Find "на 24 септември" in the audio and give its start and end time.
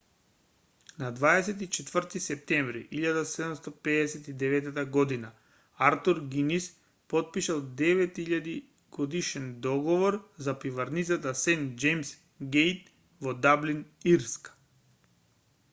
0.99-2.87